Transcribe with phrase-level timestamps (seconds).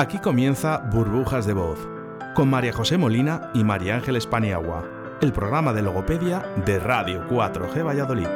[0.00, 1.78] Aquí comienza Burbujas de Voz,
[2.34, 4.82] con María José Molina y María Ángeles Paniagua,
[5.20, 8.26] el programa de logopedia de Radio 4G Valladolid.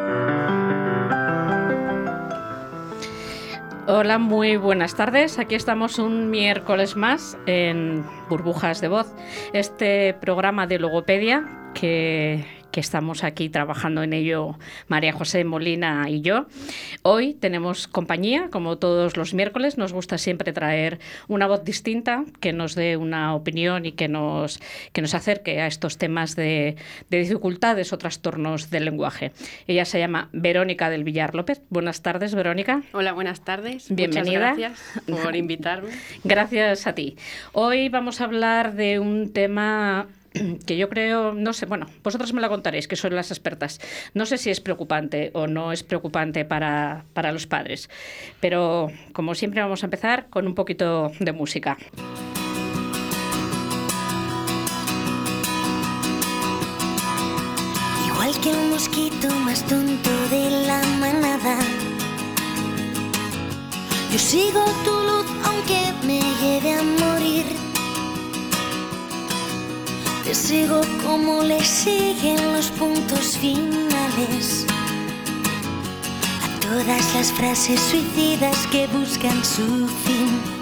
[3.86, 5.38] Hola, muy buenas tardes.
[5.38, 9.14] Aquí estamos un miércoles más en Burbujas de Voz,
[9.54, 12.44] este programa de logopedia que,
[12.74, 16.46] que estamos aquí trabajando en ello María José Molina y yo.
[17.02, 20.98] Hoy tenemos compañía, como todos los miércoles, nos gusta siempre traer
[21.28, 24.58] una voz distinta que nos dé una opinión y que nos,
[24.92, 26.74] que nos acerque a estos temas de,
[27.10, 29.30] de dificultades o trastornos del lenguaje.
[29.68, 31.62] Ella se llama Verónica del Villar López.
[31.70, 32.82] Buenas tardes, Verónica.
[32.90, 33.86] Hola, buenas tardes.
[33.88, 34.50] Bienvenida.
[34.50, 35.90] Muchas gracias por invitarme.
[36.24, 37.16] Gracias a ti.
[37.52, 40.08] Hoy vamos a hablar de un tema
[40.66, 43.80] que yo creo, no sé, bueno, vosotros me la contaréis, que sois las expertas.
[44.14, 47.88] No sé si es preocupante o no es preocupante para, para los padres,
[48.40, 51.76] pero como siempre vamos a empezar con un poquito de música.
[58.06, 61.58] Igual que el mosquito más tonto de la manada.
[64.10, 67.63] Yo sigo tu luz aunque me lleve a morir.
[70.24, 74.64] Te sigo como le siguen los puntos finales.
[76.42, 80.53] A todas las frases suicidas que buscan su fin.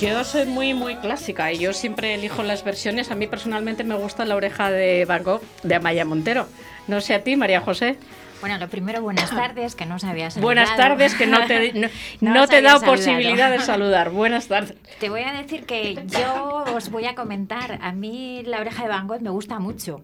[0.00, 3.10] Yo soy muy, muy clásica y yo siempre elijo las versiones.
[3.10, 6.46] A mí personalmente me gusta la oreja de Van Gogh de Amaya Montero.
[6.88, 7.98] No sé a ti, María José.
[8.40, 10.46] Bueno, lo primero, buenas tardes, que no os había saludado.
[10.46, 11.88] Buenas tardes, que no te, no,
[12.22, 12.96] No no os te he dado saludado.
[12.96, 14.10] posibilidad de saludar.
[14.10, 14.76] Buenas tardes.
[14.98, 18.88] Te voy a decir que yo os voy a comentar, a mí la oreja de
[18.88, 20.00] Van Gogh me gusta mucho,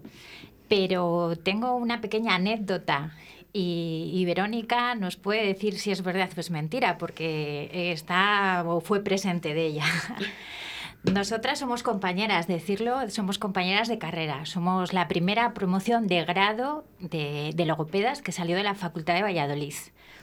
[0.69, 3.09] pero tengo una pequeña anécdota
[3.53, 8.81] y, y Verónica nos puede decir si es verdad o es mentira, porque está o
[8.81, 9.85] fue presente de ella.
[11.03, 14.45] Nosotras somos compañeras, decirlo, somos compañeras de carrera.
[14.45, 19.21] Somos la primera promoción de grado de, de logopedas que salió de la Facultad de
[19.21, 19.73] Valladolid.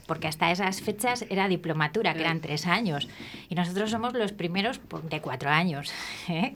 [0.07, 3.09] Porque hasta esas fechas era diplomatura, que eran tres años.
[3.49, 5.91] Y nosotros somos los primeros por- de cuatro años.
[6.29, 6.55] ¿eh?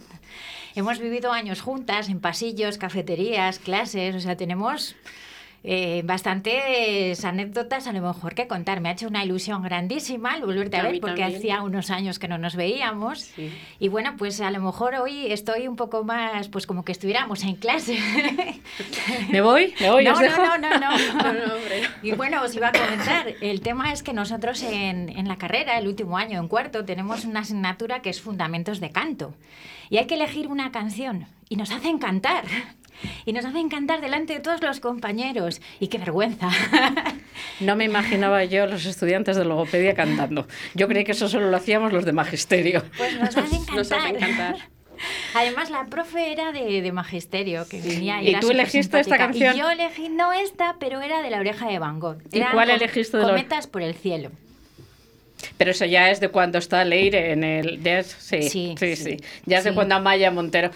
[0.74, 4.14] Hemos vivido años juntas, en pasillos, cafeterías, clases.
[4.14, 4.94] O sea, tenemos
[5.64, 8.80] eh, bastantes anécdotas a lo mejor que contar.
[8.80, 11.38] Me ha hecho una ilusión grandísima el volverte a, A ver porque también.
[11.38, 13.20] hacía unos años que no nos veíamos.
[13.20, 13.52] Sí.
[13.78, 17.42] Y bueno, pues a lo mejor hoy estoy un poco más, pues como que estuviéramos
[17.44, 17.98] en clase.
[19.30, 19.74] ¿Me voy?
[19.80, 20.04] ¿Me voy?
[20.04, 20.42] no, ¿Os no, dejo?
[20.42, 21.54] no, no, no, No, no.
[22.02, 25.78] Y bueno, os iba a comentar, el tema es que nosotros en, en la carrera,
[25.78, 29.34] el último año, en cuarto, tenemos una asignatura que es Fundamentos de Canto.
[29.90, 31.26] Y hay que elegir una canción.
[31.48, 32.44] Y nos hacen cantar.
[33.24, 35.60] Y nos hacen cantar delante de todos los compañeros.
[35.80, 36.50] Y qué vergüenza.
[37.60, 40.46] No me imaginaba yo los estudiantes de logopedia cantando.
[40.74, 42.82] Yo creí que eso solo lo hacíamos los de magisterio.
[42.96, 43.74] Pues nos hacen cantar.
[43.76, 44.56] Nos hacen cantar.
[45.34, 49.54] Además, la profe era de, de magisterio, que venía ¿Y era tú elegiste esta canción?
[49.54, 52.18] Y yo elegí, no esta, pero era de la oreja de Van Gogh.
[52.32, 54.30] ¿Y Eran cuál elegiste de Cometas por el cielo.
[55.56, 57.86] Pero eso ya es de cuando está Leire en el...
[57.86, 59.16] es- sí, sí, Sí, sí,
[59.46, 60.70] Ya es de cuando Amaya Montero.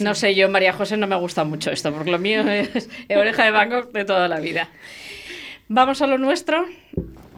[0.00, 3.44] No sé, yo, María José, no me gusta mucho esto, porque lo mío es oreja
[3.50, 4.68] de Gogh de toda la vida.
[5.68, 6.64] Vamos a lo nuestro.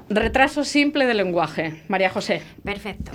[0.08, 1.82] Retraso simple de lenguaje.
[1.88, 2.42] María José.
[2.64, 3.12] Perfecto.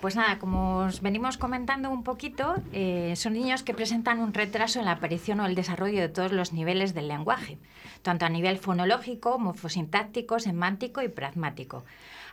[0.00, 4.78] Pues nada, como os venimos comentando un poquito, eh, son niños que presentan un retraso
[4.78, 7.58] en la aparición o el desarrollo de todos los niveles del lenguaje,
[8.00, 11.84] tanto a nivel fonológico, morfosintáctico, semántico y pragmático.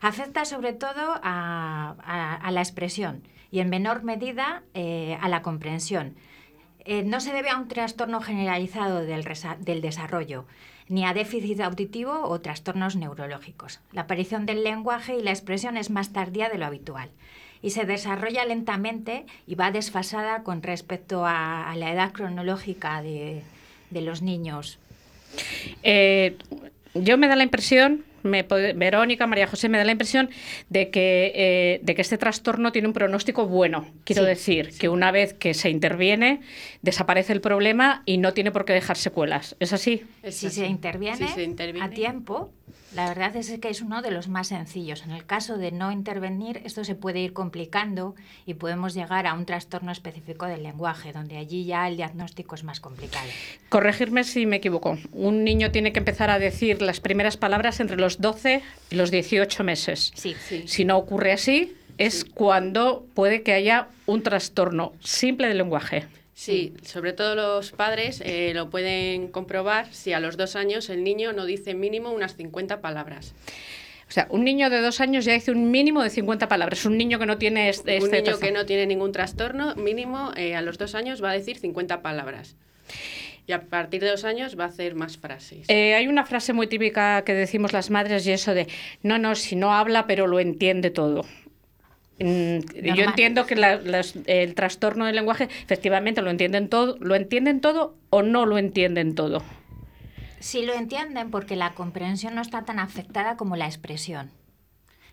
[0.01, 6.15] Afecta sobre todo a, la expresión y en menor medida eh, a la comprensión.
[6.85, 9.25] Eh, no se debe a un trastorno generalizado del,
[9.59, 10.45] del desarrollo,
[10.87, 13.81] ni a déficit auditivo o trastornos neurológicos.
[13.91, 17.09] La aparición del lenguaje y la expresión es más tardía de lo habitual
[17.61, 23.41] y se desarrolla lentamente y va desfasada con respecto a, la edad cronológica de,
[23.89, 24.79] de los niños.
[25.83, 26.37] Eh,
[26.93, 30.29] yo me da la impresión, me Verónica, María José, me da la impresión
[30.69, 33.87] de que, eh, de que este trastorno tiene un pronóstico bueno.
[34.03, 36.41] Quiero decir, que una vez que se interviene,
[36.81, 39.55] desaparece el problema y no tiene por qué dejar secuelas.
[39.59, 40.03] ¿Es así?
[40.29, 42.51] si, Se interviene, se interviene a tiempo,
[42.95, 45.03] la verdad es que es uno de los más sencillos.
[45.03, 48.15] En el caso de no intervenir, esto se puede ir complicando
[48.45, 52.63] y podemos llegar a un trastorno específico del lenguaje, donde allí ya el diagnóstico es
[52.63, 53.27] más complicado.
[53.69, 54.97] Corregirme si me equivoco.
[55.11, 59.11] Un niño tiene que empezar a decir las primeras palabras entre los 12 y los
[59.11, 60.11] 18 meses.
[60.15, 60.35] Sí.
[60.47, 60.63] sí.
[60.67, 66.05] Si no ocurre así, es cuando puede que haya un trastorno simple del lenguaje.
[66.37, 71.03] Sí, sobre todo los padres eh, lo pueden comprobar si a los dos años el
[71.03, 73.33] niño no dice mínimo unas 50 palabras.
[74.07, 76.85] O sea, un niño de dos años ya dice un mínimo de 50 palabras.
[76.85, 80.55] Un niño que no tiene este, Un niño que no tiene ningún trastorno, mínimo eh,
[80.55, 82.55] a los dos años va a decir 50 palabras.
[83.47, 85.67] Y a partir de dos años va a hacer más frases.
[85.69, 88.67] Eh, hay una frase muy típica que decimos las madres y eso de,
[89.01, 91.25] no, no, si no habla pero lo entiende todo.
[92.19, 92.59] Mm,
[92.95, 93.55] yo entiendo que
[94.25, 99.13] el trastorno del lenguaje efectivamente lo entienden todo, lo entienden todo o no lo entienden
[99.13, 99.43] todo.
[100.39, 104.31] Sí lo entienden porque la comprensión no está tan afectada como la expresión.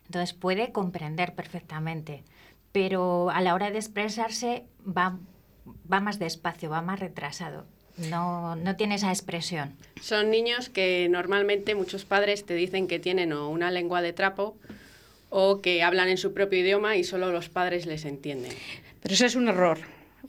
[0.07, 2.25] Entonces puede comprender perfectamente,
[2.73, 5.19] pero a la hora de expresarse va,
[5.91, 7.67] va más despacio, va más retrasado.
[8.11, 9.77] No, no tiene esa expresión.
[10.01, 14.57] Son niños que normalmente muchos padres te dicen que tienen una lengua de trapo
[15.37, 18.53] o que hablan en su propio idioma y solo los padres les entienden.
[19.03, 19.79] Pero eso es un error.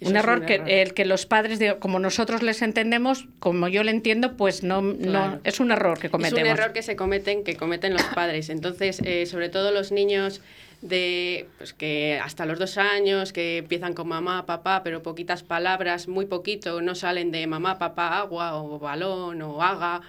[0.01, 4.35] un error, que el que los padres, como nosotros les entendemos, como yo le entiendo,
[4.35, 6.39] pues no, no es un error que cometemos.
[6.39, 8.49] Es un error que se cometen, que cometen los padres.
[8.49, 10.41] Entonces, eh, sobre todo los niños
[10.81, 16.07] de pues que hasta los dos años que empiezan con mamá, papá, pero poquitas palabras,
[16.07, 20.01] muy poquito, no salen de mamá, papá, agua o balón o haga,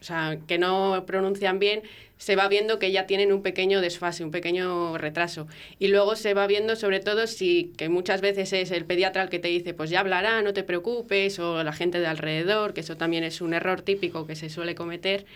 [0.00, 1.82] o sea, que no pronuncian bien,
[2.22, 5.48] se va viendo que ya tienen un pequeño desfase, un pequeño retraso.
[5.80, 9.28] Y luego se va viendo sobre todo si, que muchas veces es el pediatra el
[9.28, 12.82] que te dice, pues ya hablará, no te preocupes, o la gente de alrededor, que
[12.82, 15.26] eso también es un error típico que se suele cometer.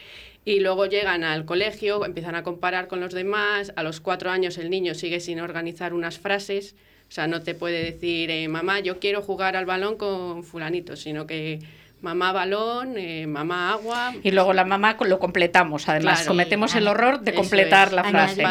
[0.44, 4.56] Y luego llegan al colegio, empiezan a comparar con los demás, a los cuatro años
[4.56, 6.76] el niño sigue sin organizar unas frases,
[7.08, 10.94] o sea, no te puede decir, eh, mamá, yo quiero jugar al balón con fulanito,
[10.94, 11.58] sino que
[12.00, 14.14] mamá balón, eh, mamá agua.
[14.22, 18.44] Y luego la mamá lo completamos, además cometemos el horror de completar la frase.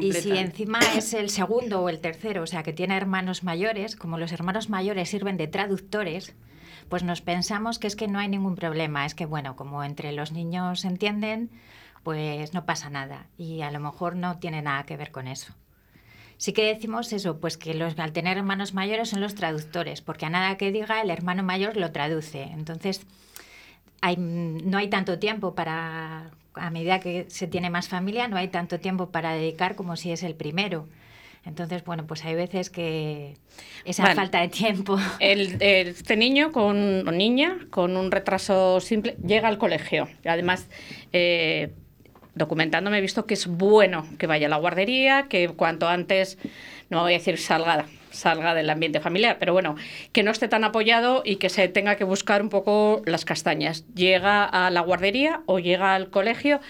[0.00, 3.96] y si encima es el segundo o el tercero, o sea, que tiene hermanos mayores,
[3.96, 6.34] como los hermanos mayores sirven de traductores,
[6.88, 10.12] pues nos pensamos que es que no hay ningún problema, es que bueno, como entre
[10.12, 11.50] los niños entienden,
[12.02, 15.54] pues no pasa nada y a lo mejor no tiene nada que ver con eso.
[16.40, 20.24] Sí que decimos eso, pues que los, al tener hermanos mayores son los traductores, porque
[20.24, 22.44] a nada que diga el hermano mayor lo traduce.
[22.44, 23.02] Entonces,
[24.00, 28.48] hay, no hay tanto tiempo para, a medida que se tiene más familia, no hay
[28.48, 30.88] tanto tiempo para dedicar como si es el primero.
[31.44, 33.36] Entonces, bueno, pues hay veces que
[33.84, 34.98] esa falta de tiempo.
[35.20, 40.08] El, este niño con, o niña con un retraso simple llega al colegio.
[40.24, 40.68] Además,
[41.12, 41.74] eh,
[42.40, 46.38] documentándome he visto que es bueno que vaya a la guardería, que cuanto antes,
[46.88, 49.76] no voy a decir salga, salga del ambiente familiar, pero bueno,
[50.12, 53.84] que no esté tan apoyado y que se tenga que buscar un poco las castañas.
[53.94, 56.60] Llega a la guardería o llega al colegio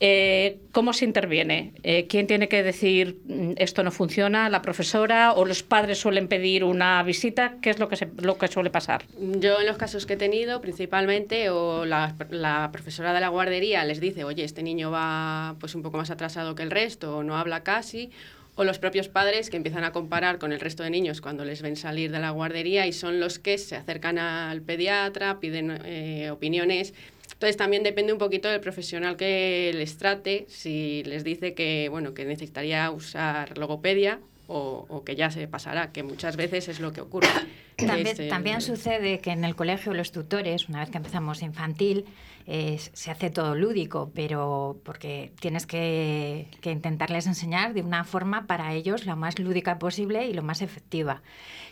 [0.00, 1.72] eh, ¿Cómo se interviene?
[1.82, 4.48] Eh, ¿Quién tiene que decir mm, esto no funciona?
[4.48, 7.56] ¿La profesora o los padres suelen pedir una visita?
[7.60, 9.04] ¿Qué es lo que, lo que suele pasar?
[9.18, 13.84] Yo en los casos que he tenido, principalmente, o la, la, profesora de la guardería
[13.84, 17.22] les dice, oye, este niño va pues un poco más atrasado que el resto, o
[17.24, 18.10] no habla casi,
[18.54, 21.60] o los propios padres que empiezan a comparar con el resto de niños cuando les
[21.60, 26.30] ven salir de la guardería y son los que se acercan al pediatra, piden eh,
[26.30, 26.94] opiniones
[27.38, 32.12] entonces también depende un poquito del profesional que les trate, si les dice que, bueno,
[32.12, 34.18] que necesitaría usar logopedia
[34.48, 37.28] o, que ya se pasará, que muchas veces es lo que ocurre.
[38.28, 42.06] También, sucede que en el colegio los tutores, una vez que empezamos infantil,
[42.44, 48.74] se hace todo lúdico, pero porque tienes que, que, intentarles enseñar de una forma para
[48.74, 51.22] ellos lo más lúdica posible y lo más efectiva.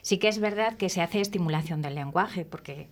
[0.03, 2.87] Sí que es verdad que se hace estimulación del lenguaje, porque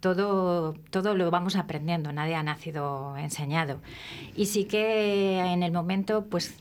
[0.00, 3.80] todo, todo lo vamos aprendiendo, nadie ha nacido enseñado.
[4.34, 6.54] Y sí que en el momento, pues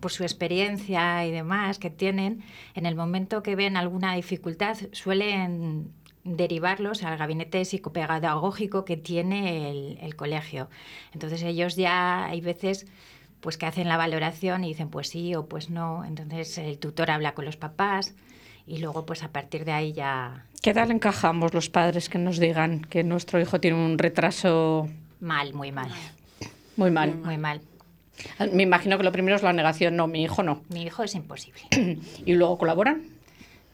[0.00, 2.42] por su experiencia y demás que tienen,
[2.74, 5.92] en el momento que ven alguna dificultad, suelen
[6.24, 10.68] derivarlos al gabinete psicopedagógico que tiene el, colegio.
[11.12, 12.86] Entonces ellos ya hay veces
[13.40, 16.04] pues que hacen la valoración y dicen pues sí o pues no.
[16.04, 18.14] Entonces el tutor habla con los papás
[18.66, 20.46] y luego pues a partir de ahí ya...
[20.62, 24.88] ¿Qué tal encajamos los padres que nos digan que nuestro hijo tiene un retraso?
[25.18, 25.90] Mal, muy mal.
[26.76, 27.14] Muy mal.
[27.14, 27.62] Muy mal.
[28.52, 30.62] Me imagino que lo primero es la negación, no, mi hijo no.
[30.68, 31.62] Mi hijo es imposible.
[32.26, 33.04] ¿Y luego colaboran?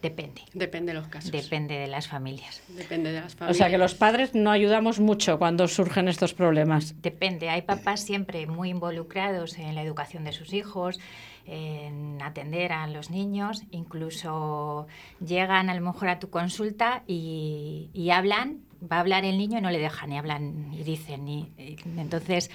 [0.02, 0.42] Depende.
[0.52, 1.32] Depende de los casos.
[1.32, 2.62] Depende de las familias.
[2.68, 3.56] Depende de las O familias.
[3.56, 6.94] sea que los padres no ayudamos mucho cuando surgen estos problemas.
[7.02, 7.48] Depende.
[7.48, 11.00] Hay papás siempre muy involucrados en la educación de sus hijos,
[11.46, 14.86] en atender a los niños, incluso
[15.24, 19.58] llegan a lo mejor a tu consulta y, y hablan, va a hablar el niño
[19.58, 21.26] y no le dejan, y hablan y dicen.
[21.28, 22.50] Y, y entonces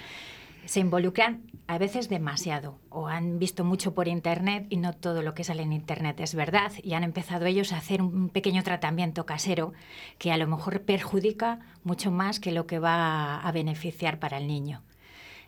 [0.65, 5.33] se involucran a veces demasiado o han visto mucho por internet y no todo lo
[5.33, 9.25] que sale en internet es verdad y han empezado ellos a hacer un pequeño tratamiento
[9.25, 9.73] casero
[10.17, 14.47] que a lo mejor perjudica mucho más que lo que va a beneficiar para el
[14.47, 14.81] niño.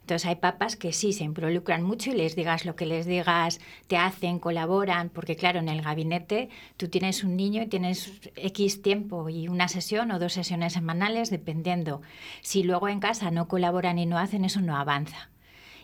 [0.04, 3.62] Entonces hay papás que sí se involucran mucho y les digas lo que les digas,
[3.88, 8.82] te hacen, colaboran, porque claro, en el gabinete tú tienes un niño y tienes X
[8.82, 12.02] tiempo y una sesión o dos sesiones semanales, dependiendo.
[12.42, 15.30] Si luego en casa no colaboran y no hacen, eso no avanza.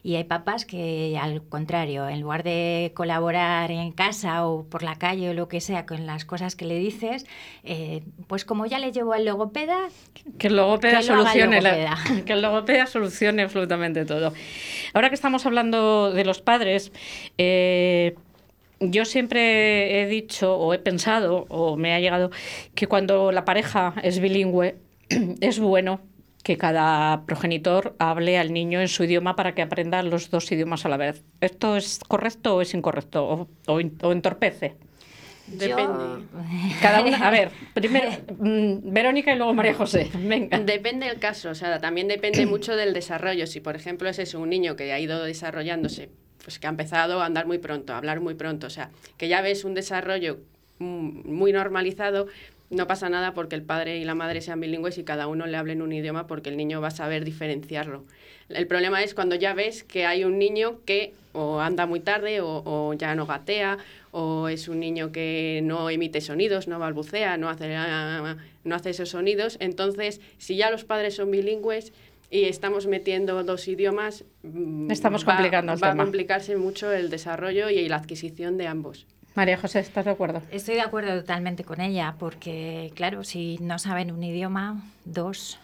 [0.03, 4.96] Y hay papás que, al contrario, en lugar de colaborar en casa o por la
[4.96, 7.25] calle o lo que sea con las cosas que le dices,
[7.63, 9.77] eh, pues como ya le llevo al logopeda,
[10.38, 14.34] Que el logopeda Que solucione la- que el logopeda solucione absolutamente todo.
[14.94, 16.91] Ahora que estamos hablando de los padres,
[17.38, 18.15] eh,
[18.79, 22.32] yo siempre he dicho o he pensado o me ha llegado
[22.75, 24.77] que cuando la pareja es bilingüe
[25.41, 26.00] es bueno
[26.50, 30.84] que cada progenitor hable al niño en su idioma para que aprenda los dos idiomas
[30.84, 31.24] a la vez.
[31.41, 33.48] ¿Esto es correcto o es incorrecto?
[33.68, 34.74] ¿O, o entorpece?
[35.46, 35.84] Depende.
[35.94, 36.22] yo-
[36.82, 40.10] Cada una, a ver, primero mm, Verónica y luego María José.
[40.18, 40.58] Venga.
[40.58, 43.46] Depende del caso, o sea, también depende mucho del desarrollo.
[43.46, 46.10] Si, por ejemplo, es eso, un niño que ha ido desarrollándose,
[46.44, 49.27] pues que ha empezado a andar muy pronto, a hablar muy pronto, o sea, que
[49.27, 50.39] ya ves un desarrollo
[50.79, 52.25] mm, muy normalizado,
[52.70, 55.58] no pasa nada porque el padre y la madre sean bilingües y cada uno le
[55.58, 58.04] hable en un idioma porque el niño va a saber diferenciarlo.
[58.50, 62.42] El problema es cuando ya ves que hay un niño que o anda muy tarde
[62.42, 63.78] o, o ya no gatea
[64.12, 67.76] o es un niño que no emite sonidos, no balbucea, no hace,
[68.64, 69.58] no hace esos sonidos.
[69.60, 71.94] Entonces, si ya los padres son bilingües
[72.32, 76.02] y estamos metiendo dos idiomas, mm, Estamos va- complicando el va tema.
[76.02, 79.06] a complicarse mucho el desarrollo y la adquisición de ambos.
[79.39, 80.41] María José, ¿estás de acuerdo?
[80.51, 85.58] Estoy de acuerdo totalmente con ella, porque claro, si no saben un idioma, dos,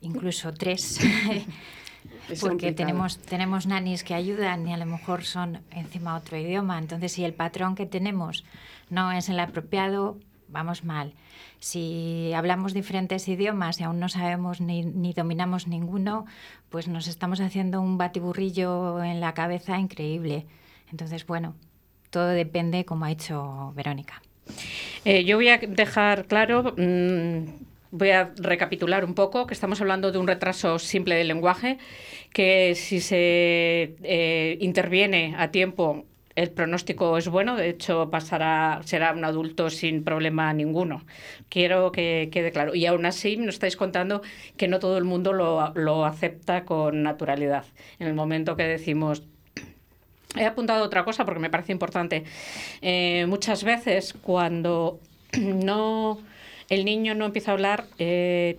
[0.00, 1.04] incluso tres, Es
[2.40, 2.74] porque complicado.
[2.74, 6.78] tenemos, tenemos nanis que ayudan y a lo mejor son encima otro idioma.
[6.78, 8.46] Entonces, si el patrón que tenemos
[8.88, 10.16] no es el apropiado,
[10.48, 11.12] vamos mal.
[11.58, 16.24] Si hablamos diferentes idiomas y aún no sabemos ni, ni dominamos ninguno,
[16.70, 20.46] pues nos estamos haciendo un batiburrillo en la cabeza increíble.
[20.90, 21.54] Entonces, bueno,
[22.10, 24.22] todo depende, como ha dicho Verónica.
[25.04, 27.44] Eh, yo voy a dejar claro, mm,
[27.90, 31.78] voy a recapitular un poco, que estamos hablando de un retraso simple del lenguaje,
[32.32, 36.04] que si se eh, interviene a tiempo,
[36.36, 41.06] el pronóstico es bueno, de hecho pasará, será un adulto sin problema ninguno.
[41.48, 42.74] Quiero que quede claro.
[42.74, 44.20] Y aún así nos estáis contando
[44.58, 47.64] que no todo el mundo lo, lo acepta con naturalidad.
[47.98, 49.22] En el momento que decimos,
[50.36, 52.24] He apuntado otra cosa porque me parece importante.
[52.82, 55.00] Eh, muchas veces cuando
[55.38, 56.20] no
[56.68, 58.58] el niño no empieza a hablar, eh,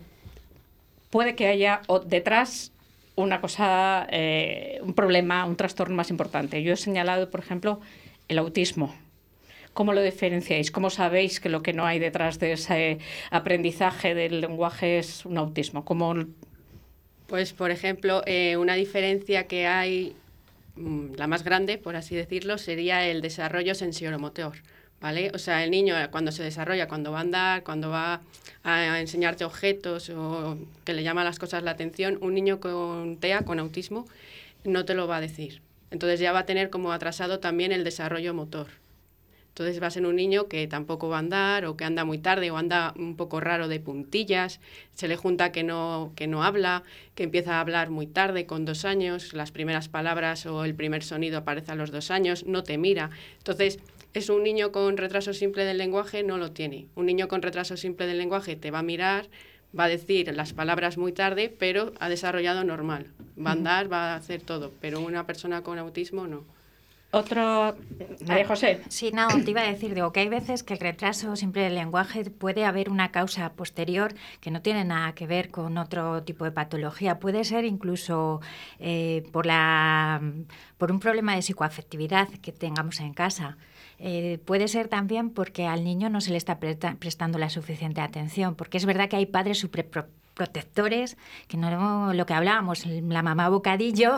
[1.10, 2.72] puede que haya detrás
[3.15, 6.62] una cosa, eh, un problema, un trastorno más importante.
[6.63, 7.81] Yo he señalado, por ejemplo,
[8.27, 8.96] el autismo.
[9.74, 10.72] ¿Cómo lo diferenciáis?
[10.72, 15.38] ¿Cómo sabéis que lo que no hay detrás de ese aprendizaje del lenguaje es un
[15.38, 15.86] autismo?
[15.86, 16.15] ¿Cómo
[17.27, 18.24] Pues, por ejemplo,
[18.57, 20.15] una diferencia que hay,
[21.15, 24.57] la más grande, por así decirlo, sería el desarrollo sensoromotor.
[25.00, 25.29] ¿Vale?
[25.36, 28.22] O sea, el niño eh, cuando se desarrolla, cuando va a andar, cuando va
[28.63, 33.43] a enseñarte objetos o que le llama las cosas la atención, un niño con TEA,
[33.43, 34.07] con autismo,
[34.63, 35.62] no te lo va a decir.
[35.91, 38.67] Entonces ya va a tener como atrasado también el desarrollo motor.
[39.57, 42.19] Entonces va a ser un niño que tampoco va a andar o que anda muy
[42.19, 44.59] tarde o anda un poco raro de puntillas,
[44.93, 46.83] se le junta que no, que no habla,
[47.15, 51.01] que empieza a hablar muy tarde, con dos años, las primeras palabras o el primer
[51.01, 53.09] sonido aparece a los dos años, no te mira.
[53.39, 53.79] Entonces
[54.13, 56.85] es un niño con retraso simple del lenguaje, no lo tiene.
[56.93, 59.27] Un niño con retraso simple del lenguaje te va a mirar,
[59.77, 63.07] va a decir las palabras muy tarde, pero ha desarrollado normal.
[63.43, 66.56] Va a andar, va a hacer todo, pero una persona con autismo no.
[67.17, 67.75] Otro...
[68.27, 68.81] María José.
[68.89, 71.75] Sí, no, te iba a decir, digo, que hay veces que el retraso siempre del
[71.75, 76.45] lenguaje puede haber una causa posterior que no tiene nada que ver con otro tipo
[76.45, 77.19] de patología.
[77.19, 78.41] Puede ser incluso
[78.79, 80.21] eh, por, la,
[80.77, 83.57] por un problema de psicoafectividad que tengamos en casa.
[84.00, 88.01] Eh, puede ser también porque al niño no se le está presta- prestando la suficiente
[88.01, 89.89] atención, porque es verdad que hay padres súper
[90.38, 91.17] protectores,
[91.48, 94.15] que no lo que hablábamos, la mamá bocadillo,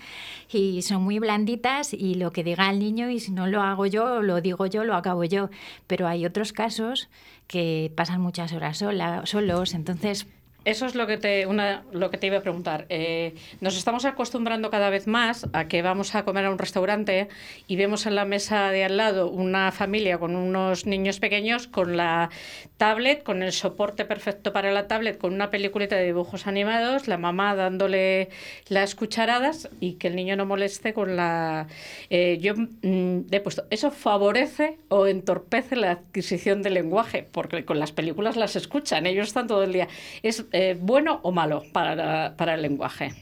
[0.52, 3.86] y son muy blanditas y lo que diga el niño y si no lo hago
[3.86, 5.48] yo, lo digo yo, lo acabo yo.
[5.86, 7.08] Pero hay otros casos
[7.48, 8.78] que pasan muchas horas
[9.24, 10.26] solos, entonces
[10.64, 12.86] eso es lo que te, una, lo que te iba a preguntar.
[12.88, 17.28] Eh, nos estamos acostumbrando cada vez más a que vamos a comer a un restaurante
[17.66, 21.96] y vemos en la mesa de al lado una familia con unos niños pequeños con
[21.96, 22.30] la
[22.76, 27.18] tablet, con el soporte perfecto para la tablet, con una peliculita de dibujos animados, la
[27.18, 28.28] mamá dándole
[28.68, 31.66] las cucharadas y que el niño no moleste con la...
[32.10, 37.26] Eh, yo mm, he puesto, ¿eso favorece o entorpece la adquisición del lenguaje?
[37.30, 39.88] Porque con las películas las escuchan, ellos están todo el día.
[40.22, 43.12] Es eh, bueno o malo para, para el lenguaje?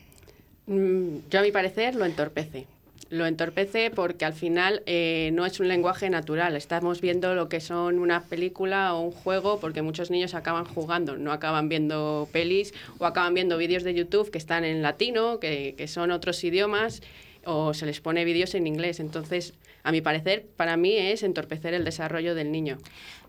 [0.66, 2.66] Mm, yo a mi parecer lo entorpece.
[3.10, 6.54] Lo entorpece porque al final eh, no es un lenguaje natural.
[6.54, 11.16] Estamos viendo lo que son una película o un juego porque muchos niños acaban jugando,
[11.16, 15.74] no acaban viendo pelis o acaban viendo vídeos de YouTube que están en latino, que,
[15.76, 17.02] que son otros idiomas
[17.44, 19.00] o se les pone vídeos en inglés.
[19.00, 22.78] Entonces, a mi parecer, para mí es entorpecer el desarrollo del niño.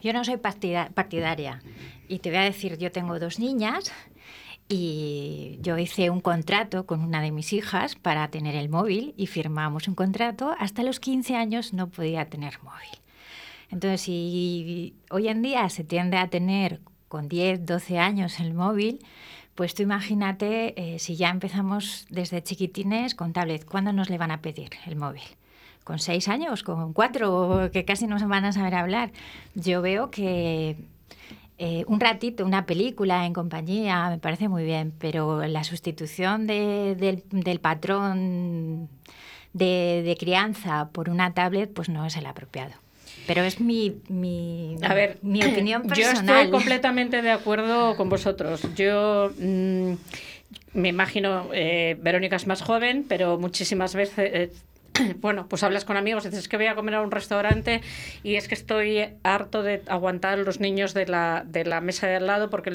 [0.01, 1.61] Yo no soy partidaria
[2.07, 3.91] y te voy a decir, yo tengo dos niñas
[4.67, 9.27] y yo hice un contrato con una de mis hijas para tener el móvil y
[9.27, 10.55] firmamos un contrato.
[10.57, 13.01] Hasta los 15 años no podía tener móvil.
[13.69, 18.99] Entonces, si hoy en día se tiende a tener con 10, 12 años el móvil,
[19.55, 24.31] pues tú imagínate eh, si ya empezamos desde chiquitines con tablet, ¿cuándo nos le van
[24.31, 25.23] a pedir el móvil?
[25.83, 29.11] Con seis años, con cuatro, que casi no se van a saber hablar.
[29.55, 30.77] Yo veo que
[31.63, 37.59] eh, un ratito, una película en compañía, me parece muy bien, pero la sustitución del,
[37.61, 38.89] patrón
[39.53, 42.73] de, crianza por una tablet, pues no es el apropiado.
[43.27, 46.25] Pero es mi, mi, A ver, mi opinión personal.
[46.25, 48.61] Yo estoy completamente de acuerdo con vosotros.
[48.75, 49.93] Yo mm,
[50.73, 54.51] me imagino, eh, Verónica es más joven, pero muchísimas veces eh,
[55.17, 57.81] bueno, pues hablas con amigos, dices que voy a comer a un restaurante
[58.23, 62.15] y es que estoy harto de aguantar los niños de la, de la mesa de
[62.15, 62.71] al lado porque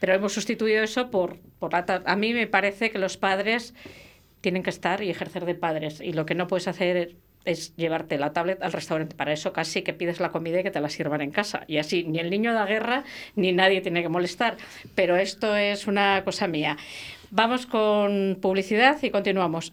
[0.00, 3.74] pero hemos sustituido eso por, por a mí me parece que los padres
[4.40, 8.18] tienen que estar y ejercer de padres y lo que no puedes hacer es llevarte
[8.18, 9.14] la tablet al restaurante.
[9.14, 11.64] Para eso casi que pides la comida y que te la sirvan en casa.
[11.66, 13.04] Y así ni el niño da guerra
[13.36, 14.56] ni nadie tiene que molestar.
[14.94, 16.76] Pero esto es una cosa mía.
[17.30, 19.72] Vamos con publicidad y continuamos.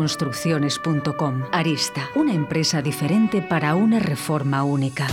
[0.01, 1.43] reformas@aristaconstrucciones.com.
[1.51, 5.07] Arista, una empresa diferente para una reforma única.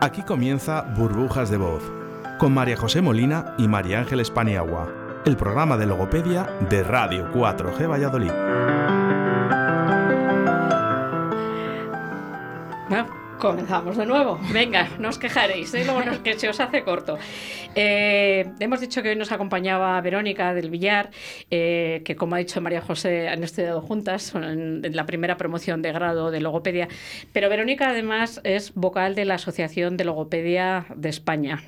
[0.00, 1.82] Aquí comienza Burbujas de Voz,
[2.38, 4.88] con María José Molina y María Ángeles Paniagua,
[5.26, 8.89] el programa de logopedia de Radio 4G Valladolid.
[13.50, 14.38] Comenzamos de nuevo.
[14.52, 15.84] Venga, no os quejaréis, ¿eh?
[15.84, 17.18] luego que se os hace corto.
[17.74, 21.10] Eh, hemos dicho que hoy nos acompañaba Verónica del Villar,
[21.50, 25.90] eh, que como ha dicho María José, han estudiado juntas en, la primera promoción de
[25.90, 26.86] grado de logopedia.
[27.32, 31.60] Pero Verónica además es vocal de la Asociación de Logopedia de España.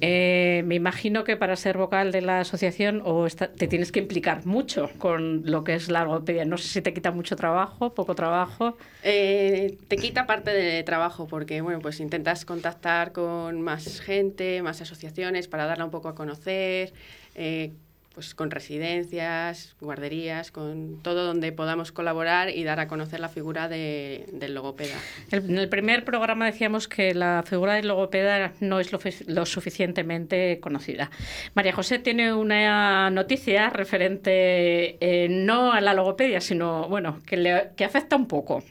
[0.00, 4.46] Eh, me imagino que para ser vocal de la asociación o te tienes que implicar
[4.46, 6.44] mucho con lo que es la logopedia.
[6.44, 8.76] No sé si te quita mucho trabajo, poco trabajo.
[9.02, 15.48] te quita parte de trabajo porque bueno, pues intentas contactar con más gente, más asociaciones
[15.48, 16.92] para darla un poco a conocer,
[17.34, 17.72] eh,
[18.18, 23.68] pues con residencias, guarderías, con todo donde podamos colaborar y dar a conocer la figura
[23.68, 24.96] de, del logopeda.
[25.30, 28.90] en el primer programa decíamos que la figura del logopeda no es
[29.28, 31.12] lo, suficientemente conocida.
[31.54, 37.70] María José tiene una noticia referente eh, no a la logopedia, sino bueno, que, le,
[37.76, 38.64] que afecta un poco.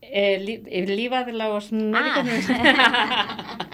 [0.00, 0.48] El,
[0.98, 2.46] IVA de los médicos.
[2.48, 3.68] Ah.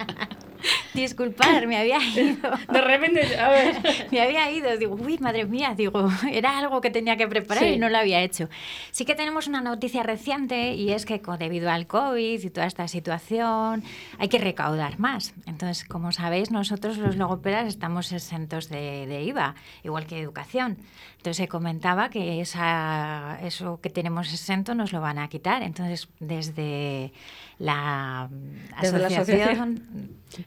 [0.93, 2.51] Disculpar, me había ido.
[2.71, 3.75] De repente, a ver.
[4.11, 7.77] Me había ido, digo, uy, madre mía, digo, era algo que tenía que preparar y
[7.77, 8.49] no lo había hecho.
[8.91, 12.87] Sí que tenemos una noticia reciente y es que debido al COVID y toda esta
[12.87, 13.83] situación
[14.19, 15.33] hay que recaudar más.
[15.45, 20.77] Entonces, como sabéis, nosotros los logopedas estamos exentos de, de IVA, igual que educación.
[21.21, 25.61] Entonces se comentaba que esa, eso que tenemos exento nos lo van a quitar.
[25.61, 27.13] Entonces, desde
[27.59, 28.27] la,
[28.75, 29.83] asociación,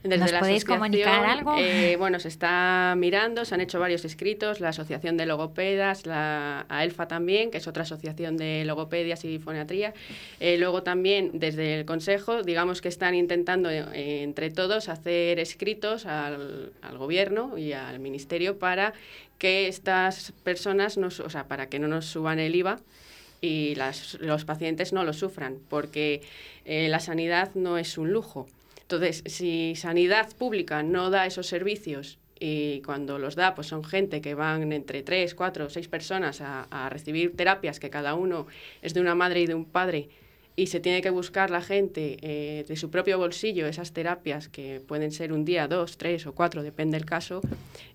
[0.03, 1.55] Desde ¿Nos la podéis asociación, comunicar algo?
[1.57, 6.65] eh, bueno, se está mirando, se han hecho varios escritos, la Asociación de Logopedas, la
[6.67, 9.93] AELFA también, que es otra asociación de logopedias y foniatría.
[10.41, 16.05] Eh, luego también desde el Consejo, digamos que están intentando eh, entre todos hacer escritos
[16.05, 18.93] al, al Gobierno y al Ministerio para
[19.37, 22.79] que estas personas, no, su- o sea, para que no nos suban el IVA
[23.41, 26.21] y las- los pacientes no lo sufran, porque
[26.65, 28.47] eh, la sanidad no es un lujo.
[28.81, 34.21] Entonces, si sanidad pública no da esos servicios y cuando los da, pues son gente
[34.21, 38.45] que van entre tres, cuatro, seis personas a, a recibir terapias que cada uno
[38.81, 40.09] es de una madre y de un padre
[40.57, 44.79] y se tiene que buscar la gente eh, de su propio bolsillo esas terapias que
[44.87, 47.41] pueden ser un día, dos, tres o cuatro, depende del caso,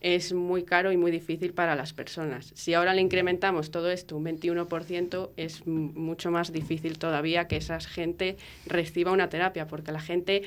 [0.02, 2.52] es muy caro y muy difícil para las personas.
[2.54, 7.80] Si ahora le incrementamos todo esto un 21%, es mucho más difícil todavía que esa
[7.80, 10.42] gente reciba una terapia, porque la gente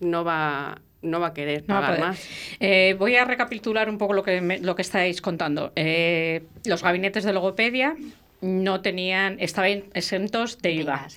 [0.00, 2.28] no va, no va a querer No va a pagar más.
[2.60, 5.72] Eh, voy a recapitular un poco lo que, me- lo que estáis contando.
[5.74, 7.96] Eh, los gabinetes de logopedia
[8.40, 11.08] no tenían, estaban exentos de IVA.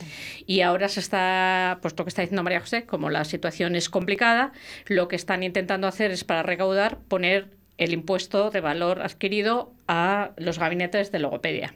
[0.46, 3.90] Y ahora se está, pues lo que está diciendo María José, como la situación es
[3.90, 4.52] complicada,
[4.88, 10.32] lo que están intentando hacer es para recaudar poner el impuesto de valor adquirido a
[10.38, 11.74] los gabinetes de logopedia.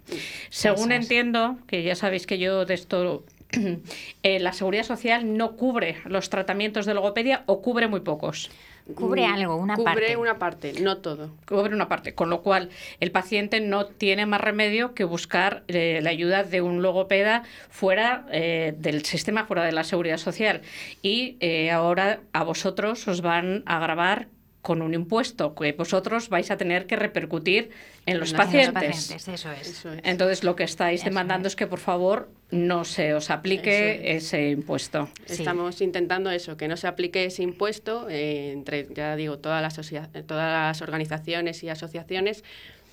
[0.50, 1.02] Según es.
[1.02, 3.24] entiendo, que ya sabéis que yo de esto
[4.24, 8.52] eh, la seguridad social no cubre los tratamientos de logopedia o cubre muy pocos.
[8.96, 10.18] Cubre Mm, algo, una Cubre parte.
[10.18, 11.32] una parte, no todo.
[11.48, 12.70] Cubre una parte, con lo cual
[13.00, 18.26] el paciente no tiene más remedio que buscar eh, la ayuda de un logopeda fuera
[18.32, 20.62] eh, del sistema, fuera de la seguridad social.
[21.02, 24.28] Y eh, ahora a vosotros os van a grabar
[24.64, 27.70] con un impuesto que vosotros vais a tener que repercutir
[28.08, 28.74] en los En los pacientes.
[28.74, 29.68] pacientes, eso es.
[29.70, 30.00] Eso es.
[30.04, 31.52] Entonces lo que estáis Eso demandando es.
[31.52, 34.24] es que por favor no se os aplique es.
[34.26, 35.10] ese impuesto.
[35.26, 35.34] Sí.
[35.42, 39.78] Estamos intentando eso, que no se aplique ese impuesto eh, entre, ya digo, todas las,
[39.78, 42.44] asocia- todas las organizaciones y asociaciones.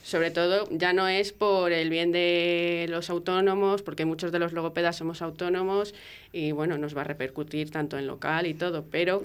[0.03, 4.53] Sobre todo, ya no es por el bien de los autónomos, porque muchos de los
[4.53, 5.95] logopedas somos autónomos
[6.33, 9.23] y bueno, nos va a repercutir tanto en local y todo, pero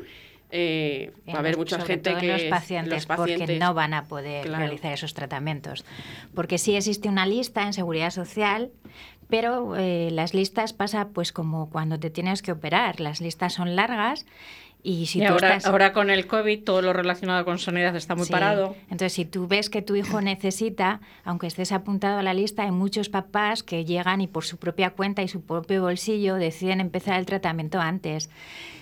[0.55, 3.73] eh, va a haber mucha gente todo que los es- pacientes, los porque pacientes- no
[3.73, 4.59] van a poder Claro.
[4.63, 5.83] realizar esos tratamientos.
[6.33, 8.71] Porque sí existe una lista en seguridad social,
[9.27, 12.99] pero eh, las listas pasa pues como cuando te tienes que operar.
[12.99, 14.25] Las listas son largas
[14.85, 15.65] y si y tú ahora, estás...
[15.65, 18.31] ahora con el COVID todo lo relacionado con sanidad está muy Sí.
[18.31, 18.75] parado.
[18.83, 22.71] Entonces, si tú ves que tu hijo necesita, aunque estés apuntado a la lista, hay
[22.71, 27.19] muchos papás que llegan y por su propia cuenta y su propio bolsillo deciden empezar
[27.19, 28.29] el tratamiento antes.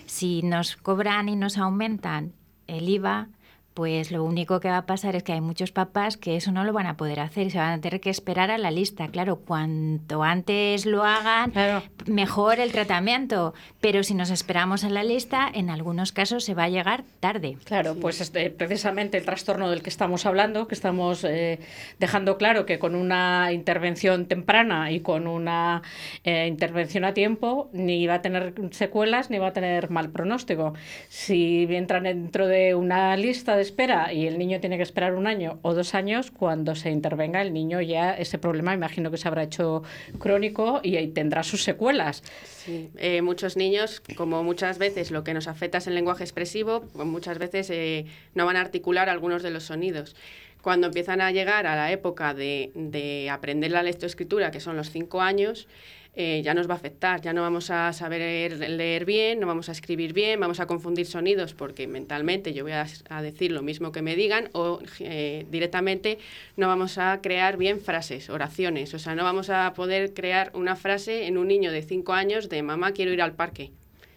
[0.06, 2.32] Si nos cobran y nos aumentan
[2.66, 3.28] el IVA,
[3.74, 6.62] pues lo único que va a pasar es que hay muchos papás que eso no
[6.62, 9.08] lo van a poder hacer y se van a tener que esperar a la lista.
[9.08, 11.82] Claro, cuanto antes lo hagan, Claro.
[12.06, 13.52] mejor el tratamiento.
[13.80, 17.56] Pero si nos esperamos a la lista, en algunos casos se va a llegar tarde.
[17.64, 21.58] Claro, pues este, precisamente el trastorno del que estamos hablando, que estamos eh,
[21.98, 25.82] dejando claro que con una intervención temprana y con una
[26.22, 30.74] eh, intervención a tiempo ni va a tener secuelas ni va a tener mal pronóstico.
[31.08, 35.26] Si entran dentro de una lista de espera y el niño tiene que esperar un
[35.26, 39.26] año o dos años, cuando se intervenga el niño ya ese problema imagino que se
[39.26, 39.82] habrá hecho
[40.18, 42.22] crónico y tendrá sus secuelas.
[42.66, 47.38] Eh, muchos niños, como muchas veces lo que nos afecta es el lenguaje expresivo, muchas
[47.38, 50.14] veces eh, no van a articular algunos de los sonidos.
[50.62, 55.20] Cuando empiezan a llegar a la época de aprender la lectoescritura, que son los cinco
[55.20, 55.68] años,
[56.16, 59.68] eh, ya nos va a afectar, ya no vamos a saber leer bien, no vamos
[59.68, 63.62] a escribir bien, vamos a confundir sonidos porque mentalmente yo voy a, a decir lo
[63.62, 66.18] mismo que me digan o eh, directamente
[66.56, 70.76] no vamos a crear bien frases, oraciones, o sea, no vamos a poder crear una
[70.76, 73.72] frase en un niño de 5 años de mamá quiero ir al parque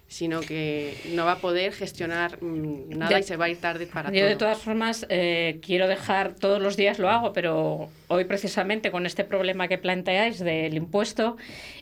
[0.07, 3.57] sino que no va a poder gestionar mm, nada De- y se va a ir
[3.57, 4.29] tarde para Yo todo.
[4.29, 9.05] de todas formas eh, quiero dejar, todos los días lo hago, pero hoy precisamente con
[9.05, 11.35] este problema que planteáis del impuesto,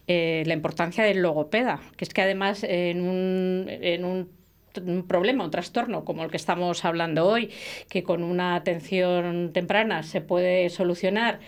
[0.07, 4.45] eh, la importancia del logopeda, que es que además en un, en un
[4.85, 7.49] un problema, un trastorno como el que estamos hablando hoy,
[7.89, 11.39] que con una atención temprana se puede solucionar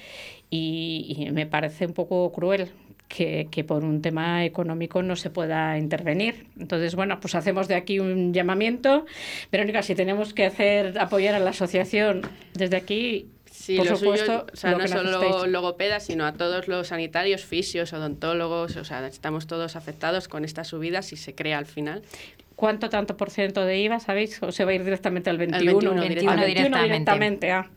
[0.49, 2.69] y, y me parece un poco cruel
[3.07, 6.47] que, que, por un tema económico no se pueda intervenir.
[6.59, 9.05] Entonces, bueno, pues hacemos de aquí un llamamiento.
[9.51, 12.21] Verónica, si tenemos que hacer apoyar a la asociación
[12.53, 16.33] desde aquí, Sí, por lo supuesto, suyo, o sea, lo no solo logopedas, sino a
[16.33, 21.33] todos los sanitarios, fisios, odontólogos, o sea, estamos todos afectados con estas subidas si se
[21.33, 22.03] crea al final.
[22.55, 24.41] ¿Cuánto tanto por ciento de IVA, sabéis?
[24.43, 25.71] ¿O se va a ir directamente al 21?
[25.71, 26.45] 21 al directamente.
[26.45, 27.69] 21 directamente, ah.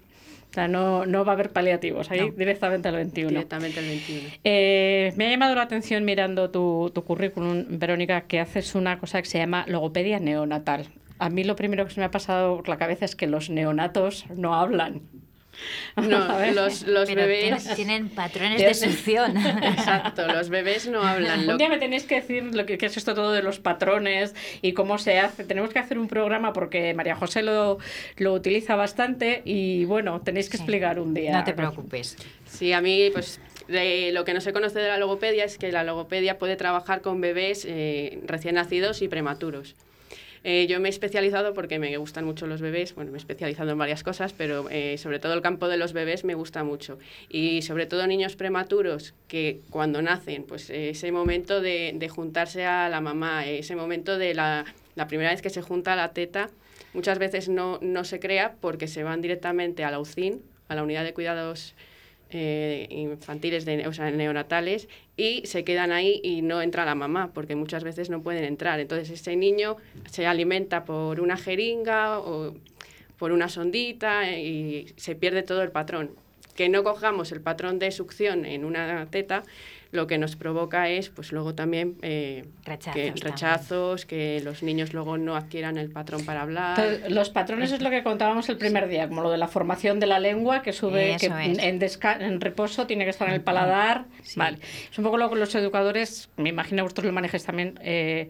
[0.51, 2.33] O sea, no, no va a haber paliativos, ahí No.
[2.33, 3.29] directamente al 21.
[3.29, 4.29] Directamente el 21.
[4.43, 9.23] Eh, me ha llamado la atención mirando tu, tu currículum, Verónica, que haces una cosa
[9.23, 10.87] que se llama logopedia neonatal.
[11.21, 13.49] a mí lo primero que se me ha pasado por la cabeza es que los
[13.51, 15.03] neonatos no hablan.
[15.97, 17.75] No, los, los bebés...
[17.75, 19.37] Tienen, patrones de succión.
[19.63, 21.49] Exacto, los bebés no hablan.
[21.49, 24.73] Un día me tenéis que decir lo que, es esto todo de los patrones y
[24.73, 25.45] cómo se hace.
[25.45, 27.79] Tenemos que hacer un programa porque María José lo,
[28.17, 31.33] lo utiliza bastante y bueno, tenéis que explicar un día.
[31.33, 32.17] No te preocupes.
[32.47, 35.85] Sí, a mí pues lo que no se conoce de la logopedia es que la
[35.85, 39.77] logopedia puede trabajar con bebés eh, recién nacidos y prematuros.
[40.43, 43.71] Eh, yo me he especializado porque me gustan mucho los bebés, bueno, me he especializado
[43.71, 46.99] en varias cosas, pero eh, sobre todo el campo de los bebés me gusta mucho.
[47.29, 53.01] Y sobre todo niños prematuros que cuando nacen, pues ese momento de, juntarse a la
[53.01, 56.51] mamá, ese momento de la, la primera vez que se junta la teta,
[56.95, 60.83] muchas veces no, no se crea porque se van directamente a la UCIN, a la
[60.83, 61.75] unidad de cuidados
[62.31, 67.33] eh, infantiles, de, o sea, neonatales, y se quedan ahí y no entra la mamá,
[67.33, 68.81] porque muchas veces no pueden entrar.
[68.81, 69.77] Entonces ese niño
[70.11, 72.55] se alimenta por una jeringa o
[73.19, 76.11] por una sondita eh, y se pierde todo el patrón.
[76.55, 79.43] Que no cojamos el patrón de succión en una teta
[79.93, 84.93] lo que nos provoca es, pues luego también eh, rechazos, que, rechazos que los niños
[84.93, 87.01] luego no adquieran el patrón para hablar.
[87.09, 90.07] los patrones es lo que contábamos el primer día, como lo de la formación de
[90.07, 94.05] la lengua, que sube, que en, en, reposo tiene que estar en el paladar.
[94.37, 94.59] Vale.
[94.91, 97.79] Es un poco lo que los educadores, me imagino vosotros lo manejáis también.
[97.83, 98.29] Eh,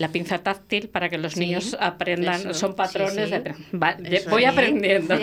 [0.00, 3.54] la pinza táctil para que los niños aprendan, son patrones de...
[4.30, 5.14] voy aprendiendo,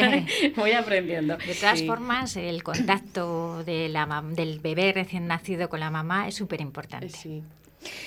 [0.56, 1.36] voy aprendiendo.
[1.38, 6.36] De todas formas, el contacto de la, del bebé recién nacido con la mamá es
[6.36, 7.10] súper importante.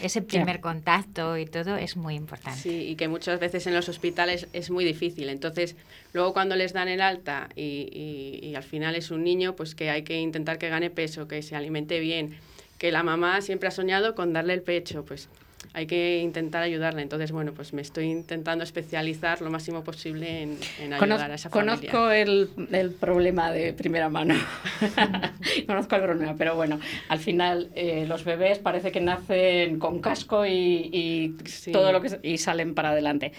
[0.01, 2.61] Ese primer contacto y todo es muy importante.
[2.61, 5.29] Sí, y que muchas veces en los hospitales es muy difícil.
[5.29, 5.75] Entonces,
[6.13, 9.91] luego cuando les dan el alta y, y al final es un niño, pues que
[9.91, 12.39] hay que intentar que gane peso, que se alimente bien,
[12.79, 15.29] que la mamá siempre ha soñado con darle el pecho, pues
[15.73, 17.03] hay que intentar ayudarle.
[17.03, 21.77] Entonces, bueno, pues me estoy intentando especializar lo máximo posible en, ayudar a esa familia.
[21.77, 24.35] Conozco el, el, problema de primera mano.
[25.67, 30.45] conozco el problema, pero bueno, al final eh, los bebés parece que nacen con casco
[30.45, 33.33] y, y todo lo que y salen para adelante.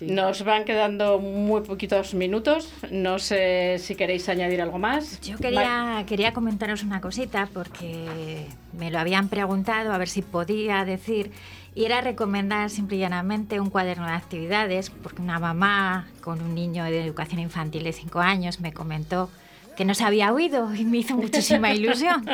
[0.00, 2.72] Nos van quedando muy poquitos minutos.
[2.90, 5.20] No sé si queréis añadir algo más.
[5.20, 10.84] Yo quería, quería comentaros una cosita porque me lo habían preguntado a ver si podía
[10.84, 11.30] decir
[11.78, 16.52] y era recomendar simple y llanamente un cuaderno de actividades, porque una mamá con un
[16.52, 19.30] niño de educación infantil de 5 años me comentó
[19.76, 22.26] que no se había oído y me hizo muchísima ilusión.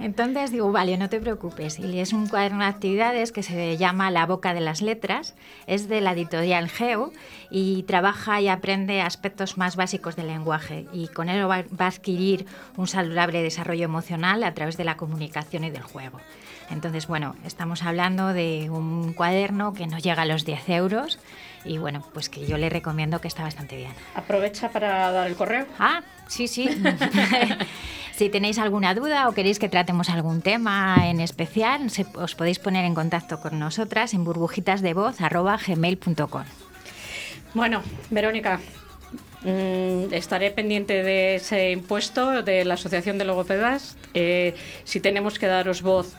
[0.00, 1.78] Entonces digo, vale, no te preocupes.
[1.78, 5.34] Y es un cuaderno de actividades que se llama La Boca de las Letras,
[5.66, 7.12] es de la editorial Geo
[7.50, 12.46] y trabaja y aprende aspectos más básicos del lenguaje y con él va a adquirir
[12.78, 16.20] un saludable desarrollo emocional a través de la comunicación y del juego.
[16.70, 21.18] Entonces, bueno, estamos hablando de un cuaderno que no llega a los 10 euros
[21.64, 23.92] y bueno, pues que yo le recomiendo que está bastante bien.
[24.14, 25.66] Aprovecha para dar el correo.
[25.78, 26.68] Ah, sí, sí.
[28.14, 32.84] si tenéis alguna duda o queréis que tratemos algún tema en especial, os podéis poner
[32.84, 36.44] en contacto con nosotras en burbujitasdevoz.gmail.com
[37.54, 38.60] Bueno, Verónica,
[39.42, 43.96] mm, estaré pendiente de ese impuesto de la Asociación de Logopedas.
[44.12, 44.54] Eh,
[44.84, 46.14] si tenemos que daros voz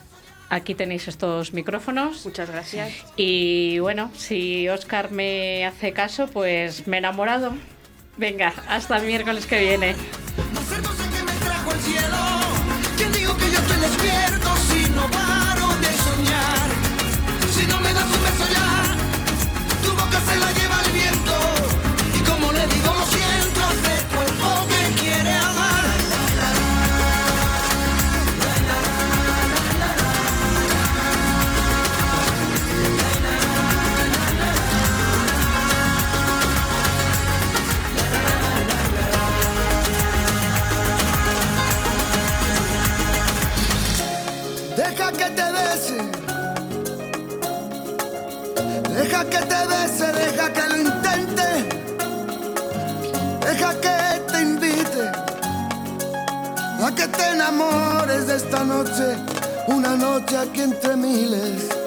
[0.49, 2.25] Aquí tenéis estos micrófonos.
[2.25, 2.91] Muchas gracias.
[3.15, 7.53] Y bueno, si Oscar me hace caso, pues me he enamorado.
[8.17, 9.95] Venga, hasta el miércoles que viene.
[44.87, 45.97] Que te bese.
[48.95, 51.49] Deja que te bese, deja que lo intente.
[53.41, 55.11] Deja que te invite
[56.81, 59.17] a que te enamores de esta noche,
[59.67, 61.78] una noche aquí entre miles.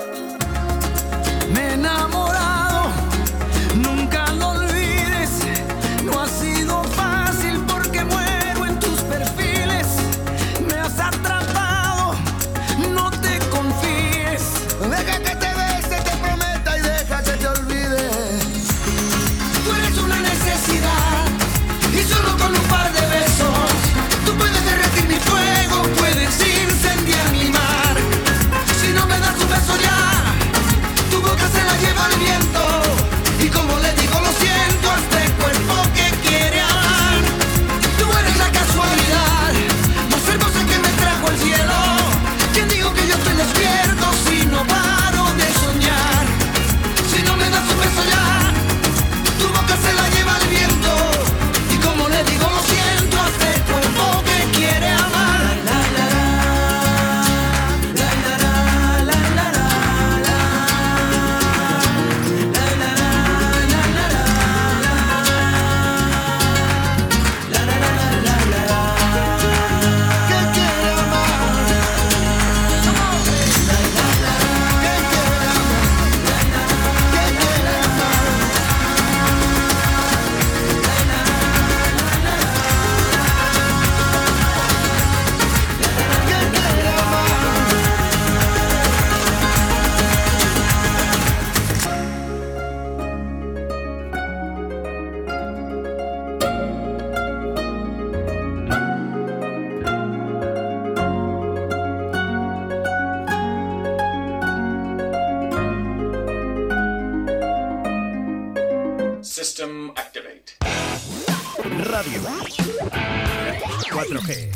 [113.90, 114.50] 4G.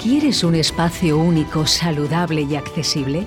[0.00, 3.26] ¿Quieres un espacio único, saludable y accesible?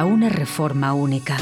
[0.05, 1.37] una reforma única.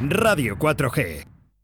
[0.00, 1.37] Radio 4G.